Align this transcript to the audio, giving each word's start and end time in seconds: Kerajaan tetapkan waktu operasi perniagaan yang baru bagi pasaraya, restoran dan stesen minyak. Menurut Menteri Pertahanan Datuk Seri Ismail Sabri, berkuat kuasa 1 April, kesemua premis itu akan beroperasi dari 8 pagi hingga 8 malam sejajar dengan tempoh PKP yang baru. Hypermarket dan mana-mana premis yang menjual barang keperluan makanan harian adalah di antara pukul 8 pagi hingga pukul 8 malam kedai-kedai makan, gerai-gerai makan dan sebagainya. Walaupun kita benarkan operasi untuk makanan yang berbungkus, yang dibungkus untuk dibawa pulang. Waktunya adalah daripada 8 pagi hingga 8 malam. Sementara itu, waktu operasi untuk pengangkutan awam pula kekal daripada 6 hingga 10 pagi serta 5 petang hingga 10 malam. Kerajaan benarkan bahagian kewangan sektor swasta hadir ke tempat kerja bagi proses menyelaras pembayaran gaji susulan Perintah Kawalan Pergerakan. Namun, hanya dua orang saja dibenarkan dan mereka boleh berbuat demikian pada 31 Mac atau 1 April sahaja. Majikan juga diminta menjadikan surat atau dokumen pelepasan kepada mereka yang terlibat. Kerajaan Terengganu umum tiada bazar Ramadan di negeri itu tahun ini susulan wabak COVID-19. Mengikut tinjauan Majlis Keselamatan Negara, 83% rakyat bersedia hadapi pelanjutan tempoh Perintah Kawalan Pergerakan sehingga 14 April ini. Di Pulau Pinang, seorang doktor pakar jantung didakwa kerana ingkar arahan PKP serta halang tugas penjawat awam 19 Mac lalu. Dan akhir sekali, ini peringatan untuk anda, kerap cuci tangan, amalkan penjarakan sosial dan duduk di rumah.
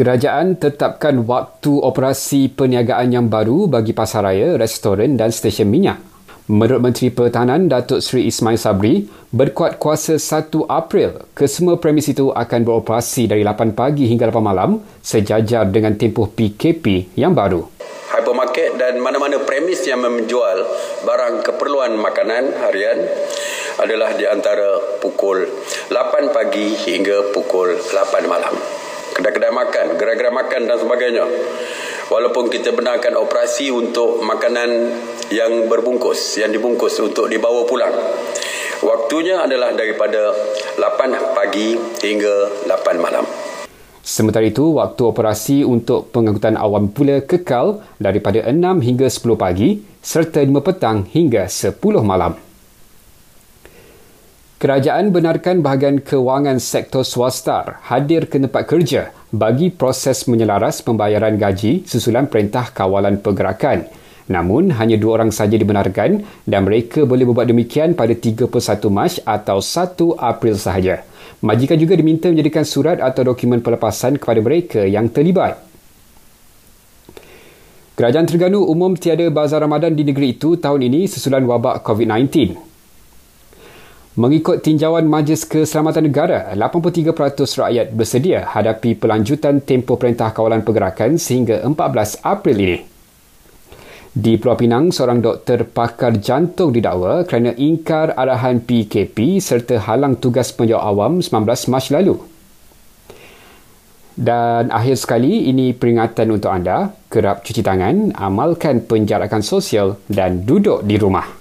Kerajaan 0.00 0.56
tetapkan 0.56 1.28
waktu 1.28 1.76
operasi 1.76 2.48
perniagaan 2.48 3.12
yang 3.12 3.28
baru 3.28 3.68
bagi 3.68 3.92
pasaraya, 3.92 4.56
restoran 4.56 5.20
dan 5.20 5.28
stesen 5.28 5.68
minyak. 5.68 6.00
Menurut 6.48 6.80
Menteri 6.80 7.12
Pertahanan 7.12 7.68
Datuk 7.68 8.00
Seri 8.00 8.24
Ismail 8.24 8.56
Sabri, 8.56 9.04
berkuat 9.28 9.76
kuasa 9.76 10.16
1 10.16 10.56
April, 10.72 11.28
kesemua 11.36 11.76
premis 11.76 12.08
itu 12.08 12.32
akan 12.32 12.60
beroperasi 12.64 13.28
dari 13.28 13.44
8 13.44 13.76
pagi 13.76 14.08
hingga 14.08 14.32
8 14.32 14.40
malam 14.40 14.80
sejajar 15.04 15.68
dengan 15.68 15.92
tempoh 16.00 16.32
PKP 16.32 17.12
yang 17.20 17.36
baru. 17.36 17.68
Hypermarket 18.08 18.80
dan 18.80 19.04
mana-mana 19.04 19.36
premis 19.44 19.84
yang 19.84 20.00
menjual 20.00 20.64
barang 21.04 21.44
keperluan 21.44 22.00
makanan 22.00 22.56
harian 22.56 23.04
adalah 23.76 24.16
di 24.16 24.24
antara 24.24 24.96
pukul 25.04 25.44
8 25.92 26.32
pagi 26.32 26.72
hingga 26.88 27.36
pukul 27.36 27.76
8 27.76 28.24
malam 28.24 28.79
kedai-kedai 29.16 29.52
makan, 29.52 29.86
gerai-gerai 29.98 30.34
makan 30.34 30.60
dan 30.70 30.76
sebagainya. 30.78 31.24
Walaupun 32.10 32.50
kita 32.50 32.74
benarkan 32.74 33.14
operasi 33.18 33.70
untuk 33.70 34.18
makanan 34.22 34.70
yang 35.30 35.70
berbungkus, 35.70 36.42
yang 36.42 36.50
dibungkus 36.50 36.98
untuk 36.98 37.30
dibawa 37.30 37.62
pulang. 37.70 37.94
Waktunya 38.80 39.44
adalah 39.44 39.76
daripada 39.76 40.34
8 40.74 41.36
pagi 41.36 41.78
hingga 42.02 42.66
8 42.66 42.98
malam. 42.98 43.22
Sementara 44.00 44.42
itu, 44.42 44.74
waktu 44.74 45.02
operasi 45.06 45.62
untuk 45.62 46.10
pengangkutan 46.10 46.58
awam 46.58 46.90
pula 46.90 47.22
kekal 47.22 47.84
daripada 48.00 48.42
6 48.42 48.82
hingga 48.82 49.06
10 49.06 49.36
pagi 49.38 49.78
serta 50.00 50.42
5 50.42 50.64
petang 50.64 51.06
hingga 51.06 51.46
10 51.46 51.78
malam. 52.02 52.49
Kerajaan 54.60 55.08
benarkan 55.08 55.64
bahagian 55.64 56.04
kewangan 56.04 56.60
sektor 56.60 57.00
swasta 57.00 57.80
hadir 57.88 58.28
ke 58.28 58.36
tempat 58.36 58.68
kerja 58.68 59.08
bagi 59.32 59.72
proses 59.72 60.28
menyelaras 60.28 60.84
pembayaran 60.84 61.40
gaji 61.40 61.88
susulan 61.88 62.28
Perintah 62.28 62.68
Kawalan 62.68 63.24
Pergerakan. 63.24 63.88
Namun, 64.28 64.76
hanya 64.76 65.00
dua 65.00 65.16
orang 65.16 65.32
saja 65.32 65.56
dibenarkan 65.56 66.28
dan 66.44 66.68
mereka 66.68 67.08
boleh 67.08 67.24
berbuat 67.24 67.48
demikian 67.48 67.96
pada 67.96 68.12
31 68.12 68.52
Mac 68.92 69.24
atau 69.24 69.64
1 69.64 70.20
April 70.20 70.54
sahaja. 70.60 71.08
Majikan 71.40 71.80
juga 71.80 71.96
diminta 71.96 72.28
menjadikan 72.28 72.68
surat 72.68 73.00
atau 73.00 73.32
dokumen 73.32 73.64
pelepasan 73.64 74.20
kepada 74.20 74.44
mereka 74.44 74.84
yang 74.84 75.08
terlibat. 75.08 75.56
Kerajaan 77.96 78.28
Terengganu 78.28 78.68
umum 78.68 78.92
tiada 78.92 79.24
bazar 79.32 79.64
Ramadan 79.64 79.96
di 79.96 80.04
negeri 80.04 80.36
itu 80.36 80.60
tahun 80.60 80.84
ini 80.84 81.08
susulan 81.08 81.48
wabak 81.48 81.80
COVID-19. 81.80 82.68
Mengikut 84.18 84.58
tinjauan 84.66 85.06
Majlis 85.06 85.46
Keselamatan 85.46 86.10
Negara, 86.10 86.50
83% 86.58 87.14
rakyat 87.62 87.94
bersedia 87.94 88.42
hadapi 88.42 88.98
pelanjutan 88.98 89.62
tempoh 89.62 89.94
Perintah 89.94 90.34
Kawalan 90.34 90.66
Pergerakan 90.66 91.14
sehingga 91.14 91.62
14 91.62 92.18
April 92.26 92.56
ini. 92.58 92.78
Di 94.10 94.34
Pulau 94.34 94.58
Pinang, 94.58 94.90
seorang 94.90 95.22
doktor 95.22 95.62
pakar 95.62 96.18
jantung 96.18 96.74
didakwa 96.74 97.22
kerana 97.22 97.54
ingkar 97.54 98.18
arahan 98.18 98.58
PKP 98.58 99.38
serta 99.38 99.78
halang 99.78 100.18
tugas 100.18 100.50
penjawat 100.50 100.82
awam 100.90 101.22
19 101.22 101.70
Mac 101.70 101.86
lalu. 101.94 102.18
Dan 104.18 104.74
akhir 104.74 104.98
sekali, 104.98 105.46
ini 105.46 105.70
peringatan 105.70 106.34
untuk 106.34 106.50
anda, 106.50 106.90
kerap 107.06 107.46
cuci 107.46 107.62
tangan, 107.62 108.10
amalkan 108.18 108.82
penjarakan 108.82 109.46
sosial 109.46 110.02
dan 110.10 110.42
duduk 110.42 110.82
di 110.82 110.98
rumah. 110.98 111.39